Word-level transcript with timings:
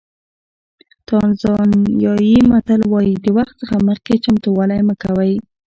تانزانیایي 1.07 2.37
متل 2.49 2.81
وایي 2.91 3.13
د 3.23 3.25
وخت 3.37 3.55
څخه 3.61 3.75
مخکې 3.89 4.15
چمتووالی 4.23 4.81
مه 4.87 4.95
کوئ. 5.03 5.33